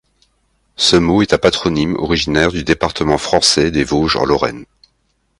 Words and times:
Ce 0.77 0.95
mot 0.95 1.21
est 1.21 1.31
un 1.35 1.37
patronyme 1.37 1.93
originaire 1.95 2.51
du 2.51 2.63
département 2.63 3.19
français 3.19 3.69
des 3.69 3.83
Vosges 3.83 4.15
en 4.15 4.25
Lorraine. 4.25 4.65